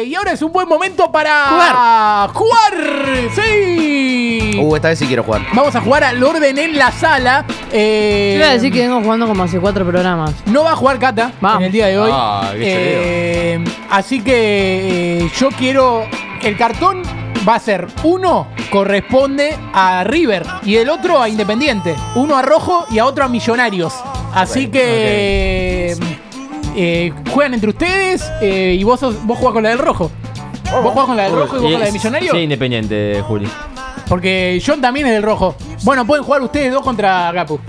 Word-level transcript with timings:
Eh, 0.00 0.04
y 0.04 0.14
ahora 0.14 0.32
es 0.32 0.40
un 0.42 0.50
buen 0.52 0.68
momento 0.68 1.10
para 1.12 2.28
jugar. 2.32 2.74
¡Sí! 3.34 4.58
Uh, 4.60 4.76
esta 4.76 4.88
vez 4.88 4.98
sí 4.98 5.06
quiero 5.06 5.22
jugar. 5.22 5.42
Vamos 5.52 5.74
a 5.74 5.80
jugar 5.80 6.04
al 6.04 6.22
orden 6.22 6.56
en 6.58 6.76
la 6.78 6.90
sala. 6.92 7.44
Eh, 7.72 8.32
Yo 8.34 8.38
iba 8.40 8.48
a 8.50 8.52
decir 8.54 8.72
que 8.72 8.80
vengo 8.80 9.00
jugando 9.02 9.26
como 9.26 9.42
hace 9.42 9.58
cuatro 9.60 9.84
programas. 9.86 10.32
No 10.46 10.64
va 10.64 10.72
a 10.72 10.76
jugar 10.76 10.98
Cata 10.98 11.32
Va. 11.44 11.56
en 11.56 11.62
el 11.64 11.72
día 11.72 11.86
de 11.86 11.98
hoy. 11.98 12.10
Ah, 12.12 12.50
qué 12.52 12.60
Eh, 13.54 13.64
así 13.90 14.20
que 14.22 15.18
eh, 15.24 15.30
yo 15.38 15.48
quiero. 15.50 16.04
El 16.42 16.56
cartón 16.56 17.02
va 17.46 17.56
a 17.56 17.58
ser 17.60 17.86
uno 18.02 18.48
corresponde 18.70 19.54
a 19.74 20.04
River 20.04 20.46
y 20.64 20.76
el 20.76 20.88
otro 20.88 21.20
a 21.20 21.28
Independiente. 21.28 21.94
Uno 22.14 22.36
a 22.36 22.42
Rojo 22.42 22.86
y 22.90 22.98
a 22.98 23.04
otro 23.04 23.24
a 23.24 23.28
Millonarios. 23.28 23.94
Así 24.34 24.68
que. 24.68 25.96
Eh, 26.76 27.12
juegan 27.32 27.54
entre 27.54 27.70
ustedes 27.70 28.30
eh, 28.40 28.76
y 28.78 28.84
vos, 28.84 29.00
sos- 29.00 29.24
vos 29.26 29.38
jugás 29.38 29.54
con 29.54 29.62
la 29.62 29.70
del 29.70 29.78
Rojo. 29.78 30.10
¿Vos 30.82 30.92
jugás 30.92 31.06
con 31.06 31.16
la 31.16 31.24
del 31.24 31.32
Rojo 31.32 31.56
y 31.56 31.60
vos 31.62 31.70
con 31.72 31.80
la 31.80 31.86
de 31.86 31.92
Millonarios? 31.92 32.32
Sí, 32.36 32.42
independiente, 32.42 33.22
Juli. 33.26 33.48
Porque 34.08 34.60
John 34.64 34.80
también 34.80 35.06
es 35.06 35.12
del 35.12 35.22
rojo. 35.22 35.54
Bueno, 35.84 36.04
pueden 36.04 36.24
jugar 36.24 36.42
ustedes 36.42 36.72
dos 36.72 36.82
contra 36.82 37.30
Gapu. 37.32 37.60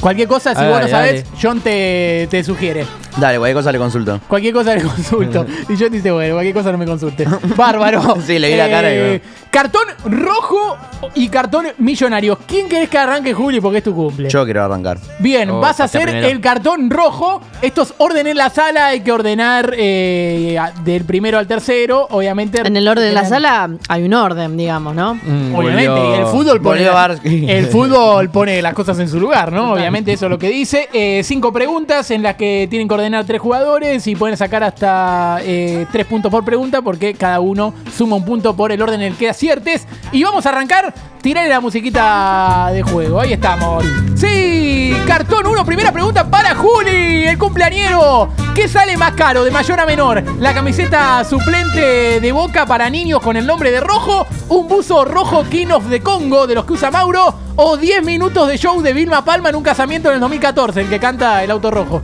Cualquier 0.00 0.28
cosa, 0.28 0.54
si 0.54 0.60
vos 0.62 0.68
no 0.68 0.74
dale, 0.76 0.90
sabés. 0.90 1.24
John 1.40 1.60
te, 1.60 2.26
te 2.30 2.42
sugiere. 2.42 2.86
Dale, 3.16 3.38
cualquier 3.38 3.56
cosa 3.56 3.72
le 3.72 3.78
consulto. 3.78 4.20
Cualquier 4.28 4.54
cosa 4.54 4.74
le 4.74 4.82
consulto. 4.82 5.46
y 5.68 5.76
John 5.78 5.90
dice, 5.90 6.10
bueno, 6.10 6.34
cualquier 6.34 6.54
cosa 6.54 6.72
no 6.72 6.78
me 6.78 6.86
consulte. 6.86 7.26
Bárbaro. 7.56 8.00
Eh, 8.18 8.20
Sí, 8.26 8.38
le 8.38 8.50
vi 8.50 8.56
la 8.56 8.68
cara 8.70 8.92
y 8.94 9.20
Cartón 9.50 9.82
rojo 10.04 10.76
y 11.16 11.28
cartón 11.28 11.66
millonario. 11.78 12.38
¿Quién 12.46 12.68
querés 12.68 12.88
que 12.88 12.98
arranque, 12.98 13.34
Juli? 13.34 13.60
Porque 13.60 13.78
es 13.78 13.84
tu 13.84 13.92
cumple. 13.94 14.28
Yo 14.30 14.44
quiero 14.44 14.62
arrancar. 14.64 14.98
Bien, 15.18 15.50
Oh, 15.50 15.58
vas 15.60 15.80
a 15.80 15.84
hacer 15.84 16.02
primero. 16.02 16.28
el 16.28 16.40
cartón 16.40 16.88
rojo. 16.88 17.40
Esto 17.60 17.82
es 17.82 17.92
orden 17.98 18.28
en 18.28 18.36
la 18.36 18.48
sala. 18.50 18.86
Hay 18.88 19.00
que 19.00 19.10
ordenar 19.10 19.74
eh, 19.76 20.56
a- 20.56 20.70
del 20.84 21.04
primero 21.04 21.38
al 21.38 21.48
tercero. 21.48 22.06
Obviamente. 22.10 22.60
En 22.64 22.76
el 22.76 22.86
orden 22.86 23.06
de 23.06 23.12
la 23.12 23.24
sala 23.24 23.70
hay 23.88 24.04
un 24.04 24.14
orden, 24.14 24.56
digamos, 24.56 24.94
¿no? 24.94 25.14
Mm, 25.16 25.54
Obviamente, 25.56 25.88
volvió- 25.90 26.14
y 26.16 26.18
el 26.20 26.26
fútbol 26.26 26.60
pone, 26.60 26.78
volvió 26.80 26.92
Barsky. 26.94 27.50
el 27.50 27.66
fútbol 27.66 28.30
pone 28.30 28.62
las 28.62 28.74
cosas 28.74 28.98
en 29.00 29.08
su 29.08 29.18
lugar, 29.18 29.50
¿no? 29.50 29.72
Obviamente 29.72 30.12
eso 30.12 30.26
es 30.26 30.30
lo 30.30 30.38
que 30.38 30.48
dice. 30.48 30.88
Eh, 30.92 31.22
cinco 31.24 31.52
preguntas 31.52 32.08
en 32.12 32.22
las 32.22 32.36
que 32.36 32.68
tienen 32.70 32.86
que 32.86 32.94
ordenar 33.00 33.24
tres 33.24 33.40
jugadores 33.40 34.06
y 34.06 34.14
pueden 34.14 34.36
sacar 34.36 34.62
hasta 34.62 35.38
eh, 35.42 35.86
tres 35.90 36.06
puntos 36.06 36.30
por 36.30 36.44
pregunta 36.44 36.82
porque 36.82 37.14
cada 37.14 37.40
uno 37.40 37.74
suma 37.96 38.16
un 38.16 38.24
punto 38.24 38.54
por 38.54 38.72
el 38.72 38.80
orden 38.80 39.00
en 39.00 39.12
el 39.12 39.18
que 39.18 39.28
aciertes. 39.28 39.86
Y 40.12 40.22
vamos 40.22 40.46
a 40.46 40.50
arrancar. 40.50 40.92
Tirarle 41.20 41.50
la 41.50 41.60
musiquita 41.60 42.70
de 42.72 42.82
juego. 42.82 43.20
Ahí 43.20 43.34
estamos. 43.34 43.84
Sí, 44.14 44.96
cartón 45.06 45.46
1, 45.46 45.66
primera 45.66 45.92
pregunta 45.92 46.30
para 46.30 46.54
Juli, 46.54 47.26
el 47.26 47.36
cumpleañero. 47.36 48.30
¿Qué 48.54 48.68
sale 48.68 48.96
más 48.96 49.12
caro, 49.12 49.44
de 49.44 49.50
mayor 49.50 49.80
a 49.80 49.86
menor? 49.86 50.22
¿La 50.38 50.54
camiseta 50.54 51.22
suplente 51.24 52.20
de 52.20 52.32
boca 52.32 52.64
para 52.64 52.88
niños 52.88 53.20
con 53.20 53.36
el 53.36 53.46
nombre 53.46 53.70
de 53.70 53.80
rojo? 53.80 54.26
¿Un 54.48 54.66
buzo 54.66 55.04
rojo 55.04 55.44
King 55.50 55.68
of 55.68 55.90
the 55.90 56.00
Congo 56.00 56.46
de 56.46 56.54
los 56.54 56.64
que 56.64 56.72
usa 56.72 56.90
Mauro? 56.90 57.34
¿O 57.56 57.76
10 57.76 58.02
minutos 58.02 58.48
de 58.48 58.56
show 58.56 58.80
de 58.80 58.94
Vilma 58.94 59.22
Palma 59.22 59.50
en 59.50 59.56
un 59.56 59.62
casamiento 59.62 60.08
en 60.08 60.14
el 60.14 60.20
2014, 60.20 60.80
el 60.80 60.88
que 60.88 60.98
canta 60.98 61.44
el 61.44 61.50
auto 61.50 61.70
rojo? 61.70 62.02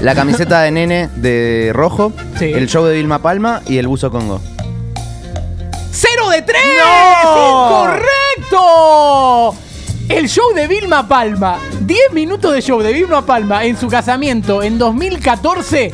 La 0.00 0.14
camiseta 0.14 0.62
de 0.62 0.70
nene 0.70 1.08
de 1.16 1.70
rojo, 1.74 2.12
Sí. 2.38 2.46
el 2.46 2.68
show 2.68 2.84
de 2.84 2.94
Vilma 2.96 3.20
Palma 3.20 3.60
y 3.66 3.76
el 3.78 3.86
buzo 3.86 4.10
Congo. 4.10 4.40
¡Cero 5.92 6.30
de 6.30 6.42
tres! 6.42 6.62
¡No! 7.24 7.84
¡Incorrecto! 8.50 9.54
El 10.08 10.28
show 10.28 10.54
de 10.54 10.66
Vilma 10.66 11.06
Palma. 11.06 11.58
10 11.82 12.12
minutos 12.14 12.52
de 12.54 12.62
show 12.62 12.80
de 12.80 12.92
Vilma 12.92 13.24
Palma 13.26 13.64
en 13.64 13.76
su 13.76 13.88
casamiento 13.88 14.62
en 14.62 14.78
2014 14.78 15.92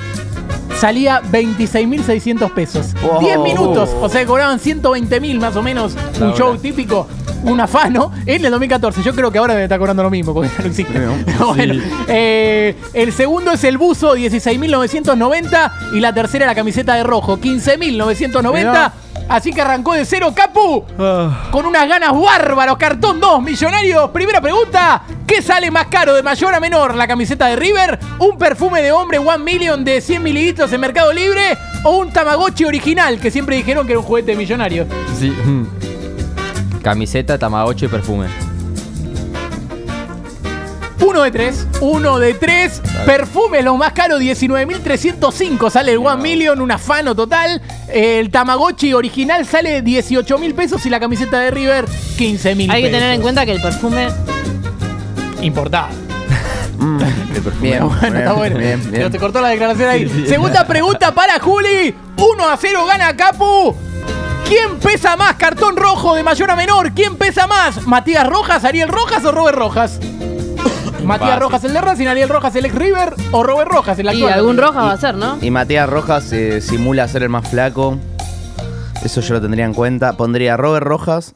salía 0.80 1.22
26.600 1.22 2.52
pesos. 2.52 2.94
Wow. 3.02 3.20
10 3.20 3.38
minutos. 3.40 3.90
O 4.00 4.08
sea, 4.08 4.24
cobraban 4.26 4.58
120.000 4.60 5.40
más 5.40 5.56
o 5.56 5.62
menos. 5.62 5.94
La 6.20 6.26
un 6.28 6.34
show 6.34 6.56
típico. 6.58 7.06
Un 7.46 7.60
afano 7.60 8.12
en 8.26 8.44
el 8.44 8.50
2014. 8.50 9.02
Yo 9.02 9.14
creo 9.14 9.30
que 9.30 9.38
ahora 9.38 9.54
debe 9.54 9.64
estar 9.64 9.78
cobrando 9.78 10.02
lo 10.02 10.10
mismo 10.10 10.34
porque 10.34 10.50
ya 10.50 10.62
no 10.62 10.68
existe. 10.68 10.92
Sí, 10.92 10.98
¿no? 10.98 11.14
Pero 11.26 11.46
bueno, 11.54 11.82
eh, 12.08 12.74
el 12.92 13.12
segundo 13.12 13.52
es 13.52 13.64
el 13.64 13.78
buzo, 13.78 14.16
16.990. 14.16 15.72
Y 15.94 16.00
la 16.00 16.12
tercera, 16.12 16.46
la 16.46 16.54
camiseta 16.54 16.94
de 16.94 17.04
rojo, 17.04 17.38
15.990. 17.38 18.52
Mirá. 18.52 18.92
Así 19.28 19.52
que 19.52 19.60
arrancó 19.60 19.92
de 19.92 20.04
cero, 20.04 20.32
Capu. 20.34 20.84
Ah. 20.98 21.48
Con 21.50 21.66
unas 21.66 21.88
ganas 21.88 22.12
bárbaros. 22.12 22.76
Cartón 22.76 23.20
2, 23.20 23.42
millonarios. 23.42 24.10
Primera 24.10 24.40
pregunta. 24.40 25.02
¿Qué 25.26 25.42
sale 25.42 25.70
más 25.70 25.86
caro 25.86 26.14
de 26.14 26.22
mayor 26.22 26.54
a 26.54 26.60
menor? 26.60 26.94
¿La 26.94 27.08
camiseta 27.08 27.46
de 27.46 27.56
River? 27.56 27.98
¿Un 28.20 28.38
perfume 28.38 28.82
de 28.82 28.92
hombre 28.92 29.18
One 29.18 29.42
Million 29.42 29.84
de 29.84 30.00
100 30.00 30.22
mililitros 30.22 30.72
en 30.72 30.80
Mercado 30.80 31.12
Libre? 31.12 31.58
¿O 31.82 31.98
un 31.98 32.12
Tamagotchi 32.12 32.64
original 32.64 33.18
que 33.18 33.30
siempre 33.30 33.56
dijeron 33.56 33.86
que 33.86 33.92
era 33.92 34.00
un 34.00 34.06
juguete 34.06 34.32
de 34.32 34.36
millonario? 34.36 34.86
Sí. 35.18 35.32
Camiseta, 36.86 37.36
tamagotchi 37.36 37.86
y 37.86 37.88
perfume. 37.88 38.28
Uno 41.04 41.22
de 41.22 41.32
tres, 41.32 41.66
uno 41.80 42.20
de 42.20 42.34
tres. 42.34 42.80
Perfume, 43.04 43.60
lo 43.62 43.76
más 43.76 43.92
caro, 43.92 44.20
19.305. 44.20 45.68
Sale 45.68 45.90
el 45.90 45.98
One 45.98 46.22
Million, 46.22 46.60
un 46.60 46.70
afano 46.70 47.16
total. 47.16 47.60
El 47.88 48.30
Tamagotchi 48.30 48.94
original 48.94 49.44
sale 49.46 49.82
18 49.82 50.38
mil 50.38 50.54
pesos 50.54 50.86
y 50.86 50.90
la 50.90 51.00
camiseta 51.00 51.40
de 51.40 51.50
River, 51.50 51.86
15 52.18 52.54
mil 52.54 52.70
Hay 52.70 52.84
que 52.84 52.90
tener 52.90 53.14
en 53.14 53.20
cuenta 53.20 53.44
que 53.44 53.50
el 53.50 53.60
perfume 53.60 54.06
Importada. 55.42 55.88
Mm, 56.78 57.00
el 57.34 57.42
perfume. 57.42 57.68
Bien, 57.68 57.88
bueno, 57.88 58.18
está 58.18 58.32
bueno. 58.34 58.58
Bien, 58.58 58.88
Pero 58.92 59.10
te 59.10 59.18
cortó 59.18 59.40
la 59.40 59.48
declaración 59.48 59.88
ahí. 59.88 60.26
Segunda 60.28 60.66
pregunta 60.66 61.12
para 61.12 61.40
Juli. 61.40 61.94
1 62.18 62.48
a 62.48 62.56
0 62.56 62.86
gana 62.86 63.16
Capu. 63.16 63.74
¿Quién 64.48 64.78
pesa 64.80 65.16
más? 65.16 65.34
Cartón 65.36 65.76
rojo 65.76 66.14
de 66.14 66.22
mayor 66.22 66.50
a 66.50 66.56
menor. 66.56 66.92
¿Quién 66.92 67.16
pesa 67.16 67.46
más? 67.46 67.86
¿Matías 67.86 68.26
Rojas, 68.28 68.64
Ariel 68.64 68.88
Rojas 68.88 69.24
o 69.24 69.32
Robert 69.32 69.58
Rojas? 69.58 69.98
Matías 71.04 71.30
Fácil. 71.30 71.40
Rojas 71.42 71.64
el 71.64 71.72
de 71.72 71.80
Racing, 71.80 72.06
Ariel 72.06 72.28
Rojas 72.28 72.54
el 72.56 72.64
ex 72.66 72.74
River 72.74 73.14
o 73.32 73.42
Robert 73.42 73.70
Rojas 73.70 73.98
el 73.98 74.06
y 74.06 74.08
actual. 74.08 74.32
algún 74.32 74.56
roja 74.56 74.82
va 74.82 74.92
a 74.92 74.96
ser, 74.96 75.14
¿no? 75.14 75.38
Y 75.40 75.50
Matías 75.50 75.88
Rojas 75.88 76.32
eh, 76.32 76.60
simula 76.60 77.06
ser 77.08 77.22
el 77.22 77.28
más 77.28 77.48
flaco. 77.48 77.98
Eso 79.04 79.20
yo 79.20 79.34
lo 79.34 79.40
tendría 79.40 79.64
en 79.64 79.74
cuenta. 79.74 80.16
Pondría 80.16 80.56
Robert 80.56 80.84
Rojas, 80.86 81.34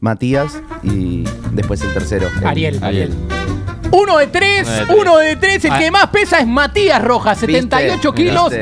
Matías 0.00 0.60
y 0.82 1.24
después 1.52 1.80
el 1.82 1.92
tercero. 1.94 2.28
el- 2.40 2.46
Ariel. 2.46 2.78
Ariel. 2.82 3.08
Tres, 3.28 3.57
Uno 3.90 4.18
de 4.18 4.26
tres. 4.26 4.68
uno 4.96 5.16
de 5.18 5.36
tres. 5.36 5.64
El 5.64 5.72
Ah. 5.72 5.78
que 5.78 5.90
más 5.90 6.06
pesa 6.08 6.38
es 6.40 6.46
Matías 6.46 7.02
Rojas, 7.02 7.38
78 7.38 8.12
¿Viste? 8.12 8.28
kilos. 8.30 8.52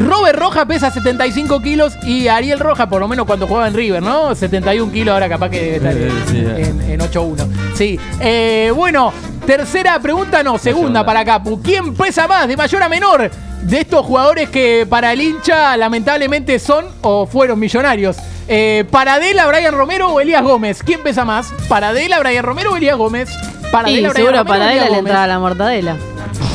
Robert 0.00 0.38
Rojas 0.38 0.66
pesa 0.66 0.90
75 0.90 1.60
kilos. 1.60 1.94
Y 2.04 2.28
Ariel 2.28 2.58
Rojas, 2.60 2.86
por 2.88 3.00
lo 3.00 3.08
menos 3.08 3.26
cuando 3.26 3.46
jugaba 3.46 3.68
en 3.68 3.74
River, 3.74 4.02
¿no? 4.02 4.34
71 4.34 4.92
kilos, 4.92 5.12
ahora 5.14 5.28
capaz 5.28 5.48
que 5.50 5.60
debe 5.60 5.76
estar 5.76 5.92
en, 6.36 6.64
en- 6.64 6.90
en 6.90 7.00
8-1. 7.00 7.46
Sí. 7.74 7.98
Eh, 8.20 8.72
bueno, 8.74 9.12
tercera 9.46 9.98
pregunta, 10.00 10.42
no, 10.42 10.58
segunda. 10.58 11.04
para 11.04 11.24
Capu. 11.24 11.60
¿Quién 11.62 11.94
pesa 11.94 12.26
más, 12.28 12.46
de 12.48 12.56
mayor 12.56 12.82
a 12.82 12.88
menor? 12.88 13.30
De 13.62 13.80
estos 13.80 14.04
jugadores 14.04 14.50
que 14.50 14.86
para 14.88 15.12
el 15.14 15.22
hincha 15.22 15.74
lamentablemente 15.78 16.58
son 16.58 16.84
o 17.00 17.26
fueron 17.26 17.58
millonarios. 17.58 18.16
Eh, 18.48 18.84
¿Paradela, 18.90 19.46
Brian 19.46 19.74
Romero 19.74 20.08
o 20.08 20.20
Elías 20.20 20.42
Gómez? 20.42 20.82
¿Quién 20.84 21.02
pesa 21.02 21.24
más? 21.24 21.52
¿Paradela, 21.68 22.18
Brian 22.20 22.44
Romero 22.44 22.72
o 22.72 22.76
Elías 22.76 22.96
Gómez? 22.96 23.30
Paradela, 23.72 24.10
Brian 24.10 24.14
seguro 24.14 24.32
Romero 24.38 24.42
o 24.42 24.44
para 24.46 24.64
él 24.72 24.78
Elías 24.78 24.90
le 24.92 24.98
entraba 24.98 25.26
la 25.26 25.38
mortadela. 25.38 25.96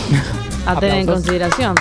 A 0.66 0.80
tener 0.80 1.00
en 1.00 1.08
consideración. 1.08 1.76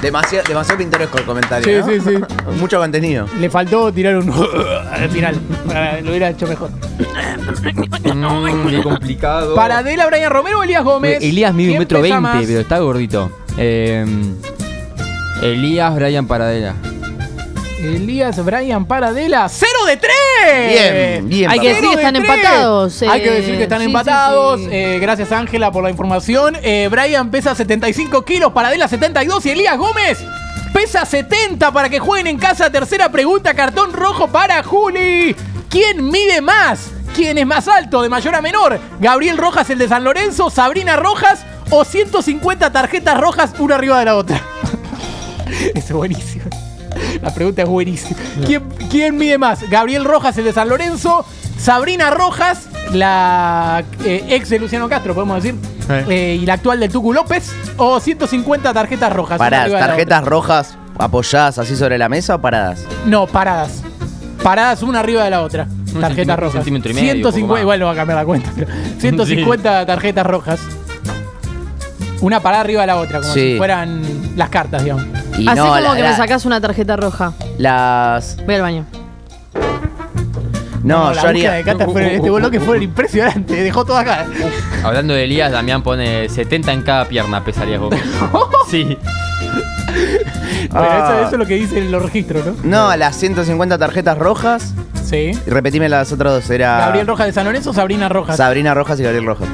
Demasiado, 0.00 0.48
demasiado 0.48 0.78
pintoresco 0.78 1.18
el 1.18 1.24
comentario. 1.24 1.84
Sí, 1.84 1.98
¿no? 1.98 2.02
sí, 2.04 2.16
sí. 2.16 2.24
Mucho 2.58 2.78
contenido. 2.78 3.26
Le 3.38 3.50
faltó 3.50 3.92
tirar 3.92 4.16
un 4.16 4.30
al 4.92 5.10
final. 5.10 5.34
Para- 5.66 6.00
Lo 6.00 6.08
hubiera 6.10 6.30
hecho 6.30 6.46
mejor. 6.46 6.70
Mm, 6.70 8.68
qué 8.70 8.82
complicado. 8.82 9.54
¿Paradela, 9.54 10.06
Brian 10.06 10.30
Romero 10.30 10.60
o 10.60 10.62
Elías 10.62 10.82
Gómez? 10.84 11.18
Elías 11.22 11.52
mide 11.52 11.68
un 11.68 11.72
¿Quién 11.72 11.80
metro 11.80 12.00
veinte, 12.00 12.46
pero 12.46 12.60
está 12.60 12.78
gordito. 12.78 13.30
Eh, 13.58 14.06
Elías 15.42 15.94
Brian 15.94 16.26
Paradela. 16.26 16.74
Elías, 17.82 18.44
Brian, 18.44 18.84
Paradela. 18.84 19.48
¡Cero 19.48 19.84
de 19.86 19.96
tres! 19.96 20.12
Bien, 20.68 21.28
bien. 21.28 21.50
Hay 21.50 21.60
que 21.60 21.68
decir 21.68 21.88
que 21.88 21.94
están 21.96 22.14
tres. 22.14 22.28
empatados, 22.28 23.02
eh, 23.02 23.08
Hay 23.08 23.22
que 23.22 23.30
decir 23.30 23.56
que 23.56 23.62
están 23.62 23.78
sí, 23.78 23.84
sí, 23.84 23.90
empatados. 23.90 24.60
sí. 24.60 24.68
Eh, 24.70 24.98
gracias, 25.00 25.32
Ángela, 25.32 25.72
por 25.72 25.82
la 25.82 25.90
información. 25.90 26.56
Eh, 26.62 26.88
Brian 26.90 27.30
pesa 27.30 27.54
75 27.54 28.22
kilos, 28.24 28.52
Paradela 28.52 28.86
72 28.88 29.46
y 29.46 29.50
Elías 29.50 29.78
Gómez 29.78 30.18
pesa 30.72 31.04
70 31.04 31.72
para 31.72 31.88
que 31.88 31.98
jueguen 31.98 32.26
en 32.28 32.38
casa. 32.38 32.70
Tercera 32.70 33.10
pregunta, 33.10 33.54
cartón 33.54 33.92
rojo 33.92 34.28
para 34.28 34.62
Juli. 34.62 35.34
¿Quién 35.68 36.08
mide 36.10 36.40
más? 36.40 36.90
¿Quién 37.14 37.38
es 37.38 37.46
más 37.46 37.66
alto, 37.66 38.02
de 38.02 38.08
mayor 38.08 38.34
a 38.34 38.40
menor? 38.40 38.78
¿Gabriel 39.00 39.36
Rojas, 39.36 39.68
el 39.70 39.78
de 39.78 39.88
San 39.88 40.04
Lorenzo? 40.04 40.48
¿Sabrina 40.48 40.96
Rojas? 40.96 41.44
¿O 41.70 41.84
150 41.84 42.72
tarjetas 42.72 43.20
rojas 43.20 43.52
una 43.58 43.74
arriba 43.76 43.98
de 43.98 44.04
la 44.04 44.16
otra? 44.16 44.40
Eso 45.74 45.86
es 45.86 45.92
buenísimo. 45.92 46.44
La 47.22 47.32
pregunta 47.34 47.62
es 47.62 47.68
buenísima. 47.68 48.18
¿Quién, 48.46 48.62
quién 48.90 49.16
mide 49.16 49.38
más? 49.38 49.68
¿Gabriel 49.68 50.04
Rojas, 50.04 50.36
el 50.38 50.44
de 50.44 50.52
San 50.52 50.68
Lorenzo? 50.68 51.24
¿Sabrina 51.58 52.10
Rojas, 52.10 52.68
la 52.92 53.82
eh, 54.04 54.24
ex 54.30 54.48
de 54.48 54.58
Luciano 54.58 54.88
Castro, 54.88 55.14
podemos 55.14 55.42
decir? 55.42 55.58
Sí. 55.86 55.92
Eh, 56.08 56.38
y 56.40 56.46
la 56.46 56.54
actual 56.54 56.80
del 56.80 56.90
Tucu 56.90 57.12
López? 57.12 57.52
¿O 57.76 58.00
150 58.00 58.72
tarjetas 58.72 59.12
rojas? 59.12 59.38
una 59.38 59.44
Para 59.50 59.62
arriba 59.62 59.76
de 59.76 59.80
la 59.82 59.86
tarjetas 59.88 60.24
rojas, 60.24 60.78
apoyadas 60.98 61.58
así 61.58 61.76
sobre 61.76 61.98
la 61.98 62.08
mesa 62.08 62.36
o 62.36 62.40
paradas? 62.40 62.84
No, 63.06 63.26
paradas. 63.26 63.82
Paradas 64.42 64.82
una 64.82 65.00
arriba 65.00 65.24
de 65.24 65.30
la 65.30 65.42
otra. 65.42 65.66
Un 65.94 66.00
Tarjetas 66.00 66.36
un 66.36 66.40
rojas. 66.40 66.52
centímetro 66.54 66.92
y 66.92 66.94
medio, 66.94 67.12
150, 67.14 67.40
poco 67.42 67.52
más. 67.54 67.60
igual 67.62 67.80
no 67.80 67.86
va 67.86 67.92
a 67.92 67.96
cambiar 67.96 68.18
la 68.18 68.24
cuenta, 68.24 68.50
pero 68.56 68.68
150 69.00 69.84
tarjetas 69.86 70.24
rojas. 70.26 70.60
Una 72.20 72.40
parada 72.40 72.60
arriba 72.62 72.82
de 72.82 72.86
la 72.86 72.96
otra, 72.96 73.20
como 73.20 73.32
Sí. 73.34 73.52
si 73.52 73.56
fueran 73.58 74.02
las 74.36 74.48
cartas, 74.50 74.82
digamos. 74.84 75.04
Y 75.40 75.48
Así 75.48 75.56
no, 75.56 75.66
como 75.68 75.80
la- 75.80 75.94
que 75.96 76.02
la- 76.02 76.10
me 76.10 76.16
sacás 76.16 76.44
una 76.44 76.60
tarjeta 76.60 76.96
roja. 76.96 77.32
las. 77.58 78.36
Voy 78.44 78.54
al 78.56 78.62
baño. 78.62 78.84
No, 80.82 80.98
la 80.98 81.22
yo 81.22 81.28
búsqueda 81.28 81.28
haría. 81.28 81.52
de 81.52 81.62
Cata 81.64 81.84
fue, 81.86 82.14
este 82.16 82.30
bloque 82.30 82.58
fue 82.58 82.82
impresionante, 82.82 83.54
dejó 83.62 83.84
todo 83.84 83.98
acá. 83.98 84.24
Hablando 84.82 85.12
de 85.14 85.24
Elías, 85.24 85.52
Damián 85.52 85.82
pone 85.82 86.28
70 86.28 86.72
en 86.72 86.82
cada 86.82 87.04
pierna, 87.06 87.44
pesarías 87.44 87.80
vos. 87.80 87.94
sí. 88.70 88.96
Bueno, 90.70 90.86
Ah. 90.88 91.04
eso, 91.04 91.18
eso 91.26 91.32
es 91.32 91.38
lo 91.38 91.46
que 91.46 91.54
dicen 91.56 91.90
los 91.90 92.02
registros, 92.02 92.44
¿no? 92.46 92.54
No, 92.90 92.96
las 92.96 93.16
150 93.16 93.76
tarjetas 93.76 94.16
rojas. 94.16 94.72
Sí. 95.04 95.32
Y 95.46 95.50
repetime 95.50 95.88
las 95.88 96.12
otras 96.12 96.32
dos. 96.34 96.50
Era. 96.50 96.78
Gabriel 96.78 97.06
Rojas 97.06 97.26
de 97.26 97.32
San 97.32 97.44
Lorenzo 97.44 97.70
o 97.70 97.72
Sabrina 97.74 98.08
Rojas. 98.08 98.36
Sabrina 98.36 98.72
Rojas 98.74 99.00
y 99.00 99.02
Gabriel 99.02 99.26
Rojas. 99.26 99.48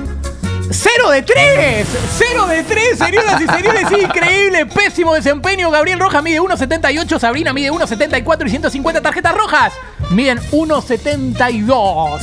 ¡Cero 0.71 1.11
de 1.11 1.23
tres! 1.23 1.87
¡Cero 2.17 2.47
de 2.47 2.63
tres, 2.65 2.99
señoras 2.99 3.41
y 3.41 3.47
señores! 3.47 3.85
Increíble, 4.03 4.67
pésimo 4.67 5.15
desempeño. 5.15 5.71
Gabriel 5.71 6.01
Rojas 6.01 6.23
mide 6.23 6.41
1,78, 6.41 7.19
Sabrina 7.19 7.53
mide 7.53 7.71
1,74 7.71 8.47
y 8.47 8.51
150 8.51 9.01
tarjetas 9.01 9.35
rojas. 9.35 9.73
Miden 10.11 10.39
1,72. 10.51 12.21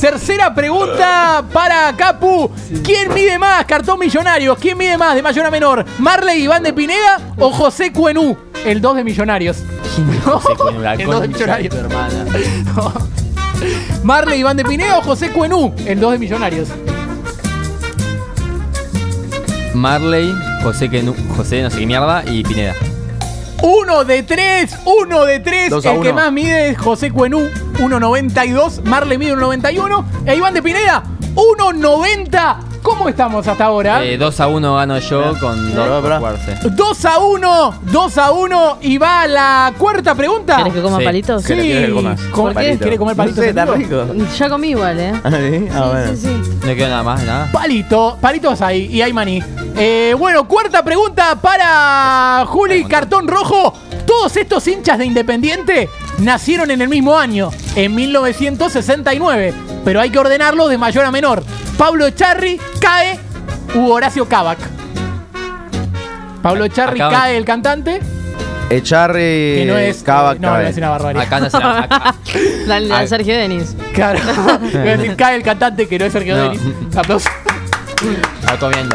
Tercera 0.00 0.52
pregunta 0.52 1.44
para 1.52 1.94
Capu. 1.96 2.50
¿Quién 2.82 3.14
mide 3.14 3.38
más? 3.38 3.64
Cartón 3.66 4.00
Millonarios. 4.00 4.58
¿Quién 4.58 4.76
mide 4.76 4.98
más 4.98 5.14
de 5.14 5.22
mayor 5.22 5.46
a 5.46 5.50
menor? 5.50 5.84
¿Marley 5.98 6.42
Iván 6.42 6.64
de 6.64 6.72
Pineda 6.72 7.20
o 7.38 7.52
José 7.52 7.92
Cuenú? 7.92 8.36
El 8.64 8.80
2 8.80 8.96
de 8.96 9.04
Millonarios. 9.04 9.58
José 10.24 10.54
Cuenú, 10.58 10.82
El 10.82 11.06
2 11.06 11.20
de 11.20 11.28
Millonarios. 11.28 11.74
¿Marley 14.02 14.40
Iván 14.40 14.56
de 14.56 14.64
Pineda 14.64 14.98
o 14.98 15.02
José 15.02 15.30
Cuenú? 15.30 15.72
El 15.86 16.00
2 16.00 16.12
de 16.12 16.18
Millonarios. 16.18 16.68
Marley, 19.74 20.32
José, 20.62 20.88
que 20.90 21.02
José 21.36 21.62
no 21.62 21.70
sé 21.70 21.78
qué 21.80 21.86
mierda 21.86 22.22
y 22.26 22.42
Pineda. 22.42 22.74
Uno 23.62 24.04
de 24.04 24.22
tres, 24.24 24.76
uno 24.84 25.24
de 25.24 25.38
tres. 25.40 25.70
Dos 25.70 25.86
a 25.86 25.92
El 25.92 26.00
que 26.00 26.08
uno. 26.10 26.14
más 26.20 26.32
mide 26.32 26.70
es 26.70 26.78
José 26.78 27.10
Cuenú, 27.12 27.48
1.92. 27.78 28.82
Marle 28.84 29.18
mide 29.18 29.34
1.91. 29.36 30.04
E 30.26 30.34
Iván 30.36 30.52
de 30.54 30.62
Pineda, 30.62 31.02
1.90. 31.36 32.56
¿Cómo 32.82 33.08
estamos 33.08 33.46
hasta 33.46 33.66
ahora? 33.66 34.04
Eh, 34.04 34.18
2 34.18 34.40
a 34.40 34.48
1 34.48 34.74
gano 34.74 34.98
yo 34.98 35.38
con 35.38 35.70
Pará, 35.70 35.86
2 35.86 36.00
por 36.00 36.02
pará. 36.02 36.18
jugarse. 36.18 36.56
2 36.72 37.04
a 37.04 37.18
1, 37.18 37.74
2 37.92 38.18
a 38.18 38.32
1. 38.32 38.78
Y 38.82 38.98
va 38.98 39.20
a 39.22 39.28
la 39.28 39.72
cuarta 39.78 40.16
pregunta. 40.16 40.56
¿Quieres 40.56 40.74
que 40.74 40.82
coma 40.82 40.98
Sí. 40.98 41.04
palitos? 41.04 41.44
¿Qué 41.46 41.54
le 41.54 41.62
quieres 41.62 41.86
que 41.86 41.92
comas? 41.94 42.20
¿Cómo- 42.32 42.52
Palito. 42.52 42.78
¿Quiere 42.80 42.98
comer 42.98 43.14
palitos? 43.14 43.36
No 43.38 43.42
sé, 43.44 43.50
en 43.50 43.58
está 43.58 43.72
vivo? 43.76 44.02
rico. 44.04 44.26
Ya 44.36 44.48
comí 44.48 44.70
igual, 44.70 44.98
¿eh? 44.98 45.12
Ah, 45.24 45.30
¿sí? 45.30 45.68
Ah, 45.72 45.86
bueno. 45.92 46.10
Sí, 46.10 46.16
sí, 46.16 46.40
sí. 46.44 46.50
No 46.66 46.74
quedó 46.74 46.88
nada 46.88 47.02
más, 47.04 47.22
nada. 47.22 47.52
Palito, 47.52 48.18
palitos 48.20 48.60
ahí 48.60 48.86
y 48.86 49.00
hay 49.00 49.12
maní. 49.12 49.40
Eh, 49.84 50.14
bueno, 50.16 50.46
cuarta 50.46 50.84
pregunta 50.84 51.34
para 51.40 52.44
Juli 52.46 52.84
Cartón 52.84 53.26
Rojo. 53.26 53.74
Todos 54.06 54.36
estos 54.36 54.68
hinchas 54.68 54.96
de 54.96 55.06
Independiente 55.06 55.88
nacieron 56.18 56.70
en 56.70 56.82
el 56.82 56.88
mismo 56.88 57.18
año, 57.18 57.50
en 57.74 57.92
1969, 57.92 59.52
pero 59.84 60.00
hay 60.00 60.10
que 60.10 60.20
ordenarlos 60.20 60.70
de 60.70 60.78
mayor 60.78 61.04
a 61.04 61.10
menor. 61.10 61.42
Pablo 61.76 62.06
Echarri 62.06 62.60
cae 62.80 63.18
u 63.74 63.90
Horacio 63.90 64.28
Cavac. 64.28 64.58
Pablo 66.42 66.64
Echarri 66.64 67.00
Acá- 67.00 67.18
cae 67.18 67.36
el 67.36 67.44
cantante, 67.44 68.00
Echarri. 68.70 69.18
que 69.20 69.64
no 69.66 69.76
es. 69.78 70.00
Cava, 70.04 70.34
no, 70.36 70.52
no 70.52 70.60
es 70.60 70.76
una 70.76 70.90
barbaridad. 70.90 71.24
Acá 71.26 71.40
no 71.40 71.50
se 71.50 71.58
la- 71.58 71.78
acá- 71.80 72.14
Ay. 72.98 73.08
Sergio 73.08 73.34
Denis. 73.36 73.74
Claro. 73.94 74.20
Iba 74.72 74.80
a 74.82 74.96
decir, 74.96 75.16
cae 75.16 75.34
el 75.34 75.42
cantante 75.42 75.88
que 75.88 75.98
no 75.98 76.04
es 76.04 76.12
Sergio 76.12 76.36
No. 76.36 76.42
Denis. 76.44 76.60
Aplausos. 76.96 77.30
Acá 78.46 78.58
comiendo. 78.60 78.94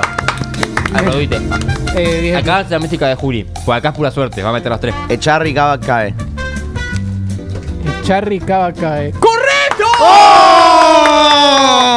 Aplaudite. 0.93 1.37
Eh, 1.95 2.19
bien. 2.21 2.35
Acá 2.35 2.61
es 2.61 2.69
la 2.69 2.79
mística 2.79 3.07
de 3.07 3.15
Juli. 3.15 3.45
Pues 3.65 3.77
acá 3.77 3.89
es 3.89 3.95
pura 3.95 4.11
suerte. 4.11 4.43
Va 4.43 4.49
a 4.49 4.53
meter 4.53 4.71
los 4.71 4.79
tres. 4.79 4.93
Echarri, 5.09 5.53
Cava, 5.53 5.79
cae. 5.79 6.13
Charry 8.03 8.39
Cava 8.39 8.71
cae. 8.71 9.11
¡Correcto! 9.11 9.85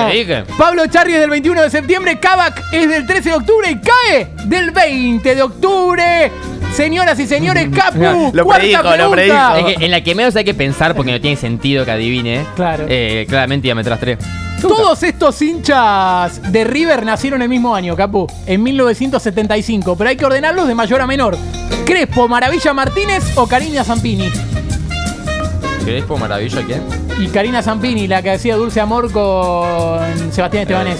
Te 0.08 0.16
dije. 0.16 0.44
Pablo 0.58 0.86
Charri 0.86 1.14
es 1.14 1.20
del 1.20 1.30
21 1.30 1.62
de 1.62 1.70
septiembre, 1.70 2.18
Kavak 2.18 2.62
es 2.72 2.88
del 2.88 3.06
13 3.06 3.28
de 3.28 3.34
octubre 3.36 3.70
y 3.70 3.78
cae 3.78 4.28
del 4.46 4.70
20 4.70 5.34
de 5.34 5.42
octubre. 5.42 6.32
Señoras 6.72 7.18
y 7.18 7.26
señores, 7.26 7.68
Capu, 7.74 8.30
Lo 8.32 8.44
cuarta 8.44 8.62
predijo, 8.62 8.82
lo 8.96 9.10
pregunta. 9.10 9.52
predijo. 9.52 9.68
Es 9.70 9.76
que 9.76 9.84
en 9.84 9.90
la 9.90 10.00
que 10.02 10.14
menos 10.14 10.36
hay 10.36 10.44
que 10.44 10.54
pensar 10.54 10.94
porque 10.94 11.12
no 11.12 11.20
tiene 11.20 11.36
sentido 11.36 11.84
que 11.84 11.90
adivine. 11.90 12.44
Claro. 12.56 12.86
Eh, 12.88 13.26
claramente 13.28 13.68
iba 13.68 13.72
a 13.72 13.76
meter 13.76 13.90
las 13.90 14.00
tres. 14.00 14.18
Todos 14.60 15.02
estos 15.02 15.40
hinchas 15.42 16.52
de 16.52 16.64
River 16.64 17.04
nacieron 17.04 17.40
el 17.42 17.48
mismo 17.48 17.74
año, 17.74 17.96
Capu, 17.96 18.26
en 18.46 18.62
1975, 18.62 19.96
pero 19.96 20.10
hay 20.10 20.16
que 20.16 20.24
ordenarlos 20.24 20.68
de 20.68 20.74
mayor 20.74 21.00
a 21.00 21.06
menor. 21.06 21.36
Crespo, 21.86 22.28
Maravilla 22.28 22.72
Martínez 22.72 23.24
o 23.36 23.46
Karina 23.46 23.84
Zampini. 23.84 24.30
¿Querés 25.84 26.04
por 26.04 26.20
maravilla 26.20 26.62
qué? 26.66 26.78
Y 27.22 27.28
Karina 27.28 27.62
Zampini, 27.62 28.06
la 28.06 28.22
que 28.22 28.30
hacía 28.32 28.54
Dulce 28.56 28.80
Amor 28.80 29.10
con 29.10 30.00
Sebastián 30.30 30.62
Estebanés. 30.62 30.98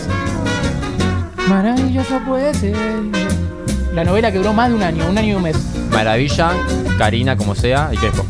Maravilloso 1.47 2.19
puede 2.27 2.55
ser. 2.55 2.75
La 3.95 4.05
novela 4.05 4.31
que 4.31 4.39
duró 4.39 4.53
más 4.53 4.69
de 4.69 4.75
un 4.77 4.83
año, 4.83 5.07
un 5.09 5.19
año 5.19 5.29
y 5.29 5.35
un 5.35 5.43
mes. 5.43 5.57
Maravilla, 5.91 6.51
Karina, 6.99 7.37
como 7.37 7.55
sea, 7.55 7.91
y 7.93 7.97
Crespo. 7.97 8.25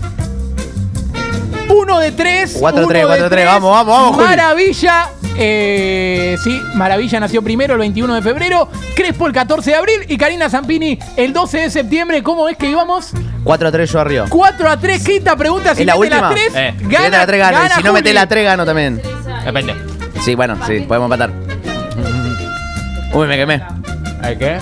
Uno 1.69 1.99
de 2.01 2.12
tres. 2.12 2.57
Cuatro, 2.59 2.81
uno 2.81 2.89
tres, 2.89 3.03
de 3.03 3.07
cuatro, 3.07 3.29
tres. 3.29 3.41
tres. 3.43 3.47
Vamos, 3.47 3.71
vamos, 3.71 3.95
vamos, 3.95 4.15
Juli. 4.17 4.27
Maravilla. 4.29 5.09
eh, 5.37 6.37
sí, 6.43 6.59
Maravilla 6.75 7.21
nació 7.21 7.43
primero 7.43 7.75
el 7.75 7.81
21 7.81 8.15
de 8.15 8.23
febrero. 8.23 8.69
Crespo 8.97 9.27
el 9.27 9.33
14 9.33 9.71
de 9.71 9.77
abril. 9.77 10.01
Y 10.09 10.17
Karina 10.19 10.49
Zampini 10.51 10.99
el 11.17 11.33
12 11.33 11.59
de 11.59 11.71
septiembre. 11.71 12.23
¿Cómo 12.23 12.49
es 12.49 12.57
que 12.57 12.69
íbamos? 12.71 13.11
4 13.45 13.69
a 13.69 13.73
3 13.73 13.93
yo 13.93 14.01
arriba. 14.01 14.27
4 14.29 14.69
a 14.69 14.77
3. 14.79 15.05
Quinta 15.05 15.37
pregunta. 15.37 15.75
Si 15.75 15.83
¿Es 15.83 15.87
la 15.87 15.95
mete 15.95 16.07
última? 16.07 16.23
las 16.31 16.35
3, 16.35 16.53
Eh. 16.57 16.75
Si 16.79 16.85
mete 16.87 17.11
la 17.11 17.27
3 17.27 17.39
gano. 17.39 17.59
Y 17.67 17.71
si 17.71 17.83
no 17.83 17.93
mete 17.93 18.12
la 18.15 18.27
3 18.27 18.45
gano 18.45 18.65
también. 18.67 19.01
Depende. 19.45 19.75
Sí, 20.23 20.35
bueno, 20.35 20.57
sí, 20.67 20.81
podemos 20.81 21.07
empatar. 21.07 21.31
Uy, 23.12 23.27
me 23.29 23.37
quemé. 23.37 23.62
¿Hay 24.23 24.37
qué? 24.37 24.59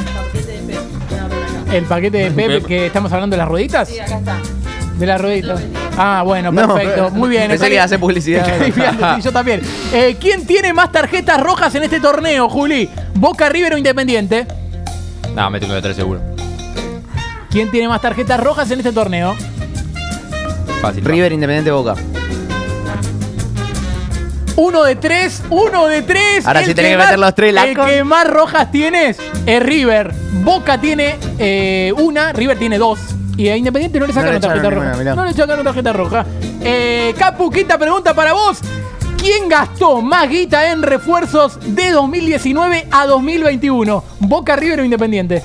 El 1.73 1.85
paquete 1.85 2.19
de 2.19 2.31
Pepe 2.31 2.63
que 2.67 2.87
estamos 2.87 3.13
hablando 3.13 3.35
de 3.35 3.39
las 3.39 3.49
rueditas. 3.49 3.89
Sí, 3.89 3.99
acá 3.99 4.19
está. 4.19 4.37
De 4.99 5.07
las 5.07 5.21
rueditas. 5.21 5.61
Ah, 5.97 6.23
bueno, 6.25 6.51
No, 6.51 6.75
perfecto. 6.75 7.11
Muy 7.13 7.29
bien. 7.29 7.49
pensé 7.49 7.67
que 7.69 7.75
iba 7.75 7.83
a 7.83 7.87
hacer 7.87 8.01
publicidad. 8.01 8.47
Sí, 9.17 9.23
yo 9.23 9.33
también. 9.33 9.61
Eh, 9.93 10.17
¿Quién 10.21 10.45
tiene 10.47 10.73
más 10.73 10.91
tarjetas 10.93 11.41
rojas 11.41 11.75
en 11.75 11.85
este 11.85 12.01
torneo, 12.01 12.49
Juli? 12.49 12.89
¿Boca, 13.15 13.49
River 13.49 13.75
o 13.75 13.79
Independiente? 13.79 14.47
No, 15.35 15.51
mete 15.51 15.67
uno 15.67 15.75
de 15.75 15.83
tres 15.83 15.97
seguro. 15.97 16.21
¿Quién 17.51 17.71
tiene 17.71 17.89
más 17.89 18.01
tarjetas 18.01 18.41
rojas 18.41 18.71
en 18.71 18.79
este 18.81 18.93
torneo? 18.93 19.37
Fácil. 20.83 21.05
River 21.05 21.33
Independiente 21.33 21.71
Boca. 21.71 21.95
Uno 24.57 24.83
de 24.83 24.97
tres, 24.97 25.43
uno 25.51 25.87
de 25.87 26.03
tres. 26.03 26.45
Ahora 26.45 26.61
El 26.61 26.67
sí 26.67 26.75
tenés 26.75 26.93
que 26.93 26.99
meter 26.99 27.19
los 27.19 27.35
tres, 27.35 27.55
la 27.55 27.65
El 27.65 27.77
con- 27.77 27.87
que 27.87 28.03
más 28.03 28.27
rojas 28.29 28.71
tienes 28.73 29.17
es 29.47 29.63
River. 29.63 30.13
Boca 30.45 30.81
tiene 30.81 31.17
eh, 31.39 31.93
una, 31.99 32.33
River 32.33 32.59
tiene 32.59 32.79
dos. 32.79 32.99
Y 33.37 33.49
a 33.49 33.57
Independiente 33.57 34.01
no 34.01 34.07
le 34.07 34.13
sacaron 34.13 34.41
tarjeta 34.41 34.71
roja. 34.71 34.95
mirá. 34.97 35.15
No 35.15 35.25
le 35.25 35.33
sacaron 35.33 35.65
tarjeta 35.65 35.93
roja. 35.93 36.27
Eh, 36.61 37.15
Capu, 37.17 37.51
quinta 37.51 37.79
pregunta 37.79 38.15
para 38.15 38.33
vos. 38.33 38.59
¿Quién 39.17 39.49
gastó 39.49 40.01
más 40.01 40.29
guita 40.29 40.71
en 40.71 40.83
refuerzos 40.83 41.59
de 41.65 41.91
2019 41.91 42.89
a 42.91 43.07
2021? 43.07 44.05
¿Boca, 44.21 44.57
River 44.57 44.81
o 44.81 44.85
Independiente? 44.85 45.43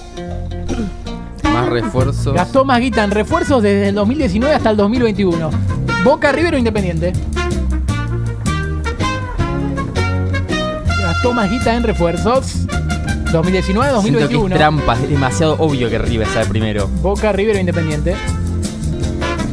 Más 1.51 1.69
refuerzos. 1.69 2.33
Gastó 2.33 2.65
más 2.65 2.79
guita 2.79 3.03
en 3.03 3.12
refuerzos 3.12 3.62
desde 3.62 3.89
el 3.89 3.95
2019 3.95 4.55
hasta 4.55 4.69
el 4.71 4.77
2021. 4.77 5.50
¿Boca, 6.03 6.31
River 6.31 6.55
o 6.55 6.57
Independiente? 6.57 7.13
Gastó 11.01 11.33
más 11.33 11.50
guita 11.50 11.75
en 11.75 11.83
refuerzos. 11.83 12.67
2019 13.33 14.01
Siento 14.01 14.19
que 14.19 14.23
es 14.25 14.31
2021. 14.31 14.55
trampa, 14.55 14.93
es 14.95 15.09
demasiado 15.09 15.55
obvio 15.59 15.89
que 15.89 15.97
River 15.97 16.27
sea 16.27 16.41
el 16.43 16.47
primero. 16.47 16.87
Boca, 17.01 17.31
River 17.31 17.57
o 17.57 17.59
Independiente. 17.59 18.15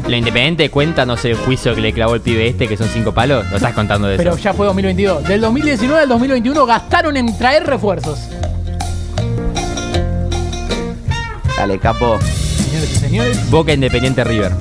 Lo 0.07 0.17
independiente 0.17 0.71
cuenta, 0.71 1.07
no 1.07 1.17
sé, 1.17 1.31
el 1.31 1.37
juicio 1.37 1.73
que 1.75 1.81
le 1.81 1.93
clavó 1.93 2.15
el 2.17 2.21
pibe 2.21 2.49
este, 2.49 2.67
que 2.67 2.77
son 2.77 2.89
cinco 2.89 3.13
palos. 3.13 3.49
Lo 3.51 3.57
estás 3.57 3.75
contando 3.75 4.09
de 4.09 4.17
Pero 4.17 4.33
eso. 4.33 4.41
ya 4.41 4.53
fue 4.53 4.67
2022. 4.67 5.23
Del 5.25 5.41
2019 5.41 6.03
al 6.03 6.09
2021 6.09 6.67
gastaron 6.67 7.17
en 7.17 7.39
traer 7.39 7.65
refuerzos. 7.65 8.19
Dale, 11.57 11.79
capo. 11.79 12.19
Señores 12.21 12.91
y 12.91 12.97
señores. 12.97 13.51
Boca 13.51 13.73
Independiente 13.73 14.25
River. 14.25 14.53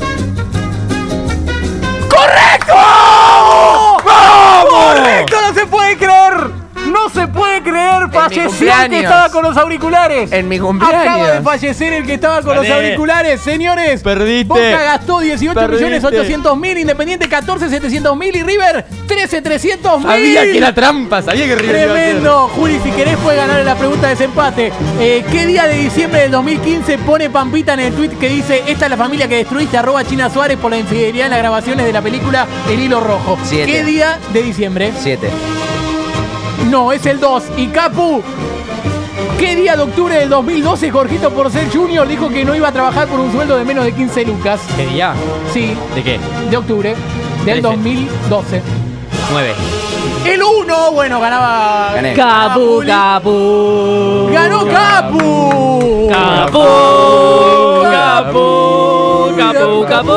¡Correcto! 2.10 2.74
¡Vamos! 4.06 4.70
¡Correcto! 4.70 5.36
¡No 5.48 5.54
se 5.54 5.66
puede 5.66 5.98
creer! 5.98 6.59
¡No 6.92 7.10
se 7.10 7.28
puede 7.28 7.62
creer! 7.62 8.10
Falleció 8.12 8.42
el 8.44 8.48
que 8.50 8.50
cumpleaños. 8.50 9.04
estaba 9.04 9.30
con 9.30 9.44
los 9.44 9.58
auriculares. 9.58 10.32
En 10.32 10.48
mi 10.48 10.56
Acaba 10.58 10.72
de 10.74 10.80
cumpleaños. 10.80 11.44
fallecer 11.44 11.94
el 11.94 12.06
que 12.06 12.14
estaba 12.16 12.42
con 12.42 12.56
los 12.56 12.70
auriculares, 12.70 13.42
señores. 13.42 14.02
Perdiste. 14.02 14.46
Boca 14.46 14.84
gastó 14.84 15.20
18 15.20 15.54
Perdiste. 15.54 15.86
millones 15.86 16.04
800 16.04 16.58
mil, 16.58 16.78
Independiente 16.78 17.28
14 17.30 17.70
700 17.70 18.18
mil 18.18 18.36
y 18.36 18.44
River 18.44 18.86
13 19.08 19.42
300 19.42 20.00
mil. 20.00 20.08
Sabía 20.08 20.44
que 20.44 20.58
era 20.58 20.74
trampa, 20.74 21.22
sabía 21.22 21.46
que 21.46 21.56
River 21.56 21.76
iba 21.76 21.92
a 21.92 21.94
hacer. 21.96 22.04
Tremendo. 22.06 22.48
Juli, 22.56 22.80
si 22.84 22.92
querés 22.92 23.18
puedes 23.18 23.40
ganar 23.40 23.64
la 23.64 23.76
pregunta 23.76 24.08
de 24.08 24.16
desempate. 24.16 24.72
Eh, 25.00 25.24
¿Qué 25.32 25.46
día 25.46 25.66
de 25.68 25.76
diciembre 25.76 26.22
del 26.22 26.32
2015 26.32 26.98
pone 27.00 27.30
Pampita 27.30 27.74
en 27.74 27.82
el 27.82 27.94
tweet 27.94 28.10
que 28.20 28.30
dice 28.30 28.64
esta 28.68 28.86
es 28.86 28.92
la 28.92 28.98
familia 28.98 29.28
que 29.28 29.36
destruiste 29.36 29.78
arroba 29.78 30.04
China 30.04 30.30
Suárez 30.30 30.58
por 30.58 30.72
la 30.72 30.78
infidelidad 30.78 31.26
en 31.26 31.32
las 31.32 31.40
grabaciones 31.40 31.86
de 31.86 31.94
la 31.94 32.02
película 32.02 32.48
El 32.70 32.80
Hilo 32.80 33.00
Rojo? 33.00 33.38
Siete. 33.44 33.72
¿Qué 33.72 33.84
día 33.84 34.18
de 34.34 34.42
diciembre? 34.42 34.92
7. 35.00 35.30
No, 36.68 36.92
es 36.92 37.06
el 37.06 37.20
2. 37.20 37.44
Y 37.58 37.68
Capu, 37.68 38.22
¿qué 39.40 39.56
día 39.56 39.76
de 39.76 39.84
octubre 39.84 40.16
del 40.16 40.30
2012 40.30 40.92
Jorgito 40.92 41.30
Porcel 41.32 41.70
Jr. 41.72 42.08
dijo 42.08 42.30
que 42.30 42.46
no 42.46 42.56
iba 42.56 42.68
a 42.68 42.72
trabajar 42.72 43.08
por 43.08 43.20
un 43.20 43.32
sueldo 43.32 43.56
de 43.58 43.66
menos 43.66 43.86
de 43.86 43.94
15 43.94 44.26
lucas? 44.26 44.60
¿Qué 44.76 44.86
día? 44.86 45.14
Sí, 45.54 45.76
¿De 45.96 46.04
qué? 46.04 46.20
de 46.50 46.58
octubre 46.58 46.96
del 47.46 47.62
Trece. 47.62 47.76
2012. 47.76 48.62
9. 49.32 49.54
El 50.26 50.42
1, 50.44 50.92
bueno, 50.92 51.20
ganaba. 51.20 51.92
Gané. 51.96 52.14
Capu, 52.14 52.84
capu. 52.86 54.30
¡Ganó 54.34 54.66
Capu! 54.66 56.10
Capu, 56.12 56.66
capu, 57.84 59.36
capu, 59.38 59.86
capu. 59.88 60.14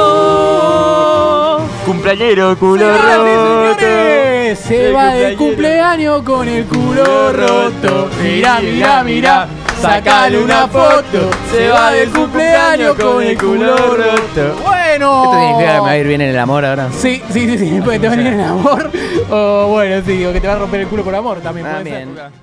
Cumpleañero, 1.87 2.57
culo 2.59 2.87
roto. 2.97 4.22
Se 4.56 4.92
va 4.92 5.14
del 5.14 5.37
cumpleañero. 5.37 6.23
cumpleaños 6.23 6.23
con 6.23 6.49
el 6.49 6.64
culo 6.66 7.32
roto. 7.32 8.11
Mira, 8.23 8.61
mira, 8.61 9.04
mira, 9.04 9.49
sacale 9.80 10.42
una 10.42 10.68
foto. 10.68 11.30
Se 11.50 11.68
va 11.68 11.92
del 11.92 12.11
cumpleaños 12.11 12.97
con 12.97 13.23
el 13.23 13.38
culo 13.38 13.76
roto. 13.76 14.56
Bueno. 14.64 15.25
¿Esto 15.25 15.32
significa 15.40 15.73
que 15.73 15.80
me 15.80 15.80
va 15.80 15.90
a 15.90 15.99
ir 15.99 16.06
bien 16.06 16.21
en 16.21 16.30
el 16.30 16.38
amor 16.38 16.64
ahora? 16.64 16.88
Sí, 16.97 17.23
sí, 17.30 17.49
sí, 17.49 17.59
sí, 17.59 17.80
puede 17.82 17.99
te 17.99 18.09
va 18.09 18.12
a 18.12 18.16
venir 18.16 18.32
el 18.35 18.40
amor. 18.40 18.90
O 19.30 19.66
bueno, 19.68 20.02
sí, 20.06 20.25
o 20.25 20.32
que 20.32 20.40
te 20.40 20.47
va 20.47 20.54
a 20.54 20.59
romper 20.59 20.80
el 20.82 20.87
culo 20.88 21.02
por 21.04 21.14
amor 21.14 21.40
también. 21.40 21.66
puede 21.66 21.76
También. 21.76 22.14
ser. 22.14 22.42